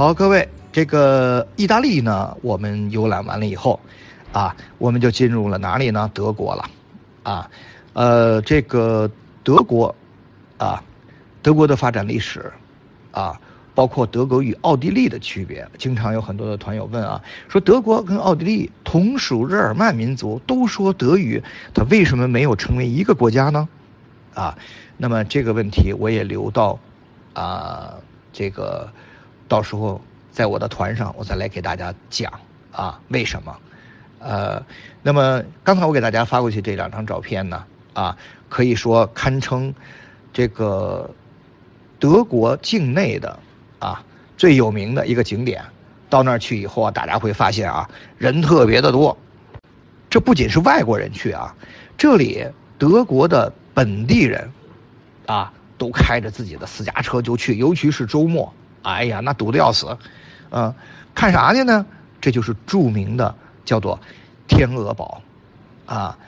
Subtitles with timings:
[0.00, 3.78] 好，各位，这个意大利呢，我们游览完了以后，
[4.32, 6.10] 啊，我们就进入了哪里呢？
[6.14, 6.64] 德国了，
[7.22, 7.50] 啊，
[7.92, 9.10] 呃，这个
[9.44, 9.94] 德国，
[10.56, 10.82] 啊，
[11.42, 12.50] 德国的发展历史，
[13.10, 13.38] 啊，
[13.74, 21.42] 包括德国与奥地利的区别，经常有很多的团友问啊，说德国跟奥地利同属日耳曼民族，都说德语，
[21.74, 23.68] 它为什么没有成为一个国家呢？
[24.32, 24.56] 啊，
[24.96, 26.78] 那么这个问题我也留到，
[27.34, 27.96] 啊，
[28.32, 28.90] 这个。
[29.50, 30.00] 到时候
[30.30, 32.32] 在我的团上，我再来给大家讲
[32.70, 33.56] 啊，为什么？
[34.20, 34.64] 呃，
[35.02, 38.16] 那么刚才我给大家发过去这两张照片呢，啊，
[38.48, 39.74] 可以说堪称
[40.32, 41.10] 这个
[41.98, 43.36] 德国境内的
[43.80, 44.00] 啊
[44.36, 45.64] 最有名的一个景点。
[46.08, 49.18] 到那儿去以后啊，大家会发现啊，人特别的多。
[50.08, 51.52] 这不仅是外国人去啊，
[51.98, 52.46] 这里
[52.78, 54.48] 德国的本地人
[55.26, 58.52] 啊，都开着自己的私家车就去，尤其是周末。
[58.82, 59.96] 哎呀，那堵得要死，
[60.50, 60.74] 嗯，
[61.14, 61.84] 看啥去呢？
[62.20, 63.98] 这就是著名的叫做
[64.46, 65.22] 天鹅堡，
[65.86, 66.18] 啊，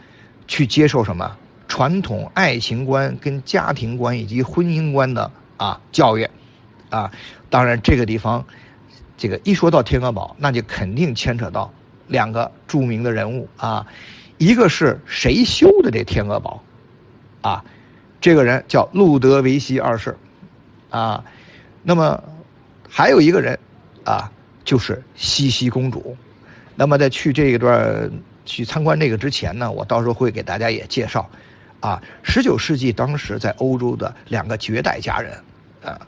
[0.47, 1.37] 去接受什么？
[1.69, 6.29] 传统爱情观、跟家庭观以及婚姻观的啊教育，
[6.91, 7.11] 啊，
[7.51, 8.45] 当然这个地方，
[9.17, 11.73] 这个一说到天鹅堡，那就肯定牵扯到
[12.09, 13.49] 两个著名的人物。
[13.57, 13.87] 啊，
[14.39, 16.63] 一个是谁修的这天鹅堡，
[17.43, 17.65] 啊，
[18.21, 20.17] 这个人叫路德维希二世，
[20.91, 21.25] 啊，
[21.83, 22.23] 那么。
[22.95, 23.59] 还有一个人，
[24.05, 24.31] 啊，
[24.65, 26.15] 就是茜茜公主。
[26.77, 28.11] 那么在去这一段
[28.45, 31.27] 去参观这个之前呢，我到时候会给大家也介绍，
[31.81, 35.43] 啊，十九世纪当时在欧洲的两个绝代佳人，
[35.83, 36.07] 啊。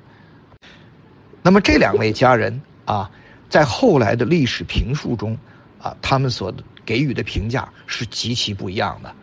[1.42, 3.10] 那么这两位佳人啊，
[3.48, 5.38] 在后来的历史评述中，
[5.80, 6.52] 啊，他们所
[6.84, 9.14] 给予的评价是极其不一样的，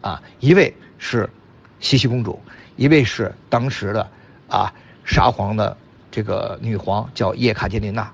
[0.00, 1.28] 啊，一位是
[1.80, 2.40] 茜茜公主，
[2.76, 4.10] 一位是当时的
[4.48, 4.72] 啊
[5.04, 5.76] 沙皇的。
[6.10, 8.10] 这个女皇叫叶卡捷琳娜，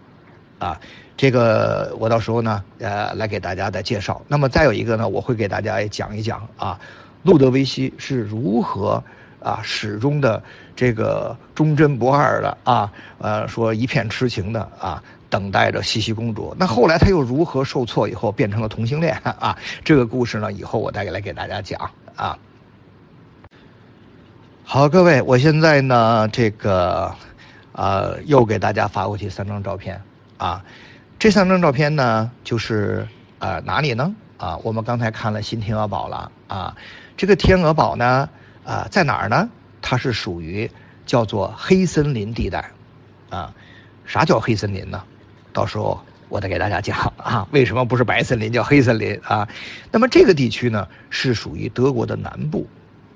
[0.58, 0.78] 啊，
[1.16, 4.20] 这个我到时候呢，呃，来给大家再介绍。
[4.28, 6.78] 那么再有一个呢，我会给大家也讲一讲啊，
[7.22, 9.02] 路德维希是如何
[9.40, 10.42] 啊，始终的
[10.74, 16.54] 这个忠贞不二的啊，呃，说一片痴情的啊，等待着茜茜公主。
[16.58, 19.56] 那后来他又如何受挫以后变成了同性恋啊？
[19.82, 22.36] 这个故事呢，以后我再给来给大家讲啊。
[24.64, 27.14] 好，各位，我现在呢，这个。
[27.76, 30.00] 呃，又给大家发过去三张照片，
[30.38, 30.64] 啊，
[31.18, 33.06] 这三张照片呢，就是
[33.38, 34.14] 啊哪里呢？
[34.38, 36.74] 啊，我们刚才看了新天鹅堡了，啊，
[37.18, 38.26] 这个天鹅堡呢，
[38.64, 39.46] 啊在哪儿呢？
[39.82, 40.70] 它是属于
[41.04, 42.70] 叫做黑森林地带，
[43.28, 43.52] 啊，
[44.06, 45.04] 啥叫黑森林呢？
[45.52, 46.00] 到时候
[46.30, 49.46] 我再给大家讲啊，为什么不是白森林叫黑森林啊？
[49.92, 52.66] 那么这个地区呢，是属于德国的南部，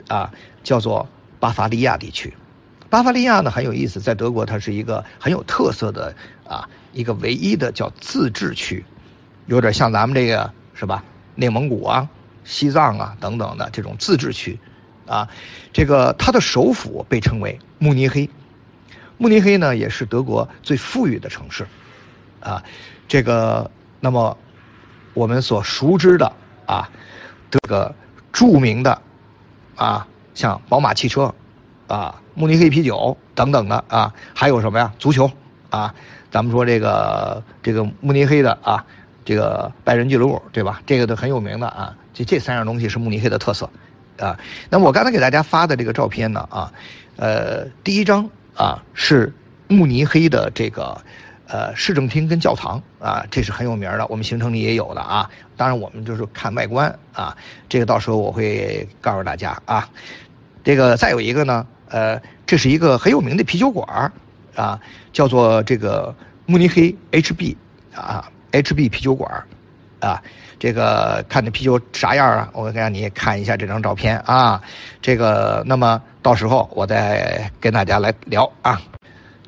[0.08, 0.30] 啊，
[0.62, 2.34] 叫做巴伐利亚地区。
[2.90, 6.12] 巴伐利亚呢很有意思，在德国它是一个很有特色的
[6.44, 8.84] 啊一个唯一的叫自治区，
[9.46, 11.04] 有点像咱们这个是吧？
[11.36, 12.08] 内蒙古啊、
[12.42, 14.58] 西藏啊等等的这种自治区，
[15.06, 15.28] 啊，
[15.72, 18.28] 这个它的首府被称为慕尼黑，
[19.18, 21.64] 慕尼黑呢也是德国最富裕的城市，
[22.40, 22.60] 啊，
[23.06, 24.36] 这个那么
[25.14, 26.30] 我们所熟知的
[26.66, 26.90] 啊
[27.48, 27.94] 这个
[28.32, 29.00] 著名的
[29.76, 31.32] 啊像宝马汽车。
[31.86, 34.90] 啊，慕尼黑啤酒等等的啊，还有什么呀？
[34.98, 35.30] 足球
[35.68, 35.94] 啊，
[36.30, 38.82] 咱们说这个这个慕尼黑的啊，
[39.26, 40.80] 这个拜仁俱乐部对吧？
[40.86, 41.94] 这个都很有名的啊。
[42.14, 43.68] 这这三样东西是慕尼黑的特色
[44.18, 44.40] 啊。
[44.70, 46.72] 那我刚才给大家发的这个照片呢啊，
[47.16, 49.30] 呃，第一张啊是
[49.68, 50.98] 慕尼黑的这个
[51.46, 55.28] 呃市政厅跟教堂啊，这是很有名的，我们行程里也有的啊。
[55.58, 57.36] 当然我们就是看外观啊，
[57.68, 59.86] 这个到时候我会告诉大家啊。
[60.64, 61.66] 这个再有一个呢。
[61.90, 64.10] 呃，这是一个很有名的啤酒馆，
[64.54, 64.80] 啊，
[65.12, 66.14] 叫做这个
[66.46, 67.56] 慕尼黑 HB
[67.94, 69.28] 啊，HB 啤酒馆，
[69.98, 70.22] 啊，
[70.58, 72.48] 这个看这啤酒啥样啊？
[72.52, 74.62] 我让你看一下这张照片啊，
[75.02, 78.80] 这个那么到时候我再跟大家来聊啊。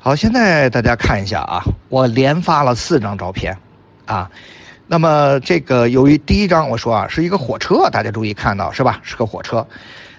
[0.01, 3.57] 好，现在大家看一下啊，我连发了四张照片，
[4.05, 4.29] 啊，
[4.85, 8.99] 那么这个由于第一张我说啊是一个火车，大家注意看到是吧？
[9.01, 9.65] 是个火车，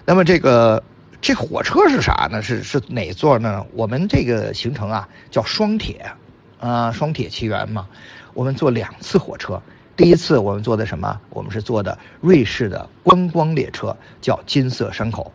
[0.07, 0.83] 那么这个。
[1.25, 2.43] 这火车是啥呢？
[2.43, 3.65] 是是哪座呢？
[3.73, 6.13] 我们这个行程啊叫双铁，
[6.61, 7.89] 啊双铁奇缘嘛。
[8.35, 9.59] 我们坐两次火车，
[9.97, 11.19] 第一次我们坐的什么？
[11.31, 15.33] 我们是坐的瑞士的观光列车，叫金色山口。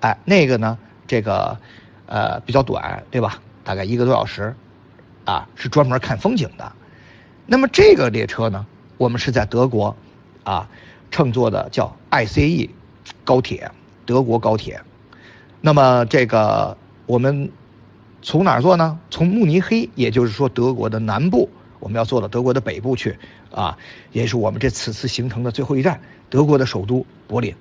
[0.00, 0.76] 哎，那个呢，
[1.06, 1.56] 这个
[2.04, 3.40] 呃比较短，对吧？
[3.64, 4.54] 大概一个多小时，
[5.24, 6.70] 啊是专门看风景的。
[7.46, 8.66] 那么这个列车呢，
[8.98, 9.96] 我们是在德国，
[10.44, 10.68] 啊
[11.10, 12.68] 乘坐的叫 ICE
[13.24, 13.70] 高铁，
[14.04, 14.78] 德国高铁。
[15.64, 16.76] 那么这个
[17.06, 17.50] 我们
[18.20, 18.98] 从哪儿做呢？
[19.10, 21.48] 从慕尼黑，也就是说德国的南部，
[21.78, 23.16] 我们要做到德国的北部去
[23.52, 23.78] 啊，
[24.10, 27.54] 也是我们这此次行程的最后一站，德国的首都柏林，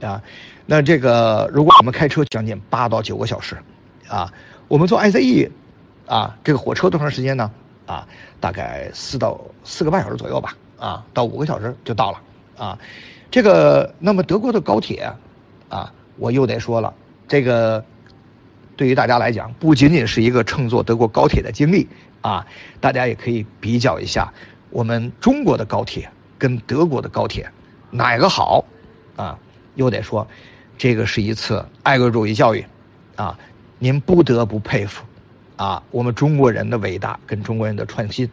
[0.00, 0.22] 啊，
[0.64, 3.56] 那这个如果我们开车将近八到九个小时，
[4.08, 4.32] 啊，
[4.68, 5.50] 我们坐 ICE，
[6.06, 7.50] 啊，这个火车多长时间呢？
[7.86, 8.06] 啊，
[8.40, 12.18] 大概四到四个半小时左右吧，啊，到五个小时就到了，
[12.56, 12.78] 啊，
[13.30, 15.12] 这个那么德国的高铁，
[15.68, 16.94] 啊，我又得说了，
[17.26, 17.84] 这个
[18.76, 21.88] 对于大家来讲，不仅仅是一个乘坐德国高铁的经历，
[22.20, 22.46] 啊，
[22.80, 24.32] 大家也可以比较一下
[24.70, 27.50] 我们中国的高铁跟德国的高铁
[27.90, 28.64] 哪个好，
[29.16, 29.38] 啊，
[29.74, 30.26] 又得说，
[30.76, 32.64] 这个是一次爱国主义教育，
[33.16, 33.38] 啊，
[33.78, 35.04] 您不得不佩服。
[35.56, 38.28] 啊，我们中国人的伟大跟中国人的创新，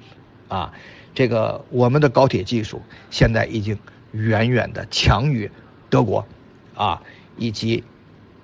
[0.48, 0.74] 啊，
[1.14, 3.78] 这个我们的高铁技术现在已经
[4.12, 5.48] 远远的强于
[5.88, 6.26] 德国，
[6.74, 7.00] 啊，
[7.38, 7.84] 以及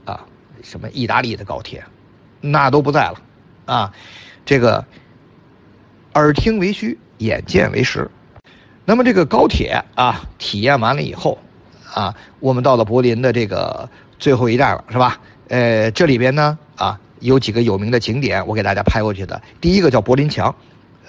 [0.05, 0.23] 啊
[0.63, 1.83] 什么意大利的高铁，
[2.41, 3.21] 那都不在了，
[3.65, 3.93] 啊，
[4.45, 4.85] 这个
[6.13, 8.09] 耳听为虚，眼见为实。
[8.85, 11.37] 那么这个高铁啊，体验完了以后，
[11.93, 15.19] 啊，我们到了柏林的这个最后一站了，是吧？
[15.49, 16.99] 呃，这里边呢，啊。
[17.19, 19.41] 有几个有名的景点，我给大家拍过去的。
[19.59, 20.55] 第一个叫柏林墙，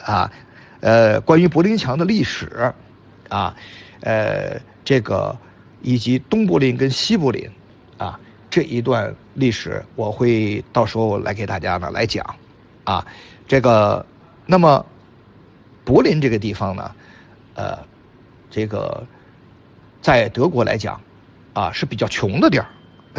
[0.03, 0.33] 啊，
[0.81, 2.73] 呃，关于柏林墙的历史，
[3.29, 3.55] 啊，
[4.01, 5.37] 呃，这个
[5.83, 7.47] 以及东柏林跟西柏林，
[7.99, 8.19] 啊，
[8.49, 12.25] 这一段历史，我会到时候来给大家呢来讲，
[12.85, 13.07] 啊，
[13.47, 14.05] 这个，
[14.45, 14.85] 那么
[15.85, 16.91] 柏林这个地方呢，
[17.55, 17.79] 呃，
[18.51, 19.03] 这个
[20.03, 21.01] 在德国来讲，
[21.53, 22.67] 啊，是比较穷的地儿。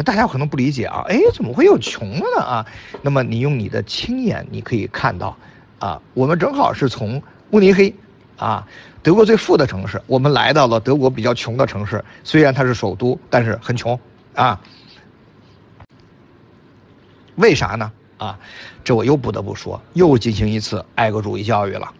[0.04, 2.66] 大家可能不理解啊，哎，怎么会有穷的呢啊？
[3.02, 5.36] 那么你用你的亲眼，你可以看到，
[5.78, 7.94] 啊，我们正好是从慕尼黑，
[8.36, 8.66] 啊，
[9.02, 13.98] 德国最富的城市，我们来到了德国比较穷的城市，虽然它是首都，但是很穷，
[14.34, 14.58] 啊，
[17.36, 17.92] 为啥呢？
[18.18, 18.38] 啊，
[18.84, 21.92] 这我又不得不说，又进行一次爱国主义教育了，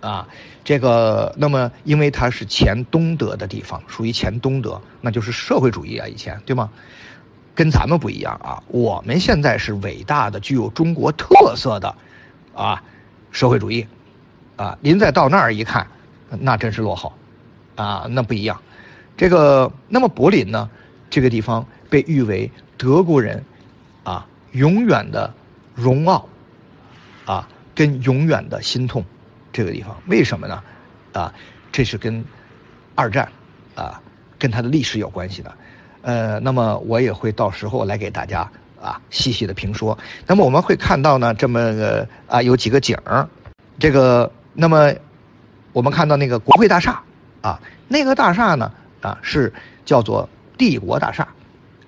[0.00, 0.26] 啊，
[0.64, 6.70] 这个，那么因为它是前东德的地方，属于前东德，那就是社会主义啊，以前对吗？
[7.54, 8.62] 跟咱们不一样啊！
[8.68, 11.94] 我们现在是伟大的、具有中国特色的，
[12.54, 12.82] 啊，
[13.30, 13.86] 社会主义，
[14.56, 15.86] 啊，您再到那儿一看，
[16.28, 17.12] 那真是落后，
[17.74, 18.60] 啊，那不一样。
[19.16, 20.68] 这个，那么柏林呢？
[21.08, 23.42] 这个地方被誉为德国人，
[24.52, 25.32] 永远的
[25.74, 26.28] 荣傲，
[27.24, 29.04] 啊，跟永远的心痛。
[29.52, 30.62] 这个地方为什么呢？
[31.12, 31.32] 啊，
[31.72, 32.22] 这是跟
[32.94, 33.30] 二战，
[33.74, 34.00] 啊，
[34.38, 35.54] 跟它的历史有关系的。
[36.02, 38.48] 呃，那么我也会到时候来给大家
[38.80, 39.96] 啊细细的评说。
[40.26, 43.26] 那么我们会看到呢，这么个啊有几个景儿，
[43.78, 44.92] 这个那么
[45.72, 47.02] 我们看到那个国会大厦
[47.40, 48.70] 啊，那个大厦呢
[49.00, 49.52] 啊是
[49.84, 50.28] 叫做
[50.58, 51.26] 帝国大厦，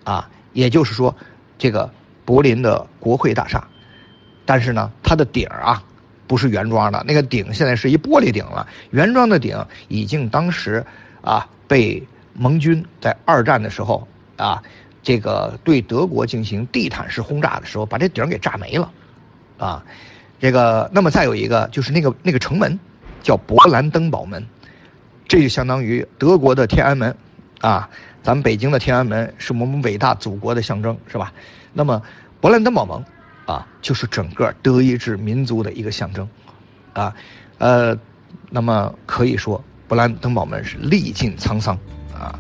[0.05, 1.15] 啊，也就是说
[1.59, 1.91] 这个
[2.29, 3.67] 柏林的国会大厦，
[4.45, 5.83] 但是呢它的顶啊
[6.27, 9.57] 不是原装的，那个顶现在是一玻璃顶了，原装的顶
[9.89, 10.85] 已经当时
[11.23, 12.07] 啊被。
[12.41, 14.63] 盟军在二战的时候啊，
[15.03, 18.93] 这个对德国进行地毯式轰炸的时候，把这顶给炸没了，
[19.59, 19.85] 啊，
[20.39, 22.79] 这个那么再有一个就是那个那个城门，
[23.25, 24.47] 叫勃兰登堡门，
[25.27, 27.13] 这就相当于德国的天安门，
[27.61, 27.91] 啊，
[28.23, 31.33] 咱们北京的天安门是我们伟大祖国的象征，是吧？
[31.73, 32.03] 那么
[32.41, 33.05] 勃兰登堡门，
[33.47, 36.29] 啊，就是整个德意志民族的一个象征，
[36.93, 37.15] 啊，
[37.59, 37.97] 呃，
[38.51, 41.79] 那么可以说勃兰登堡门是历尽沧桑。
[42.15, 42.39] 啊。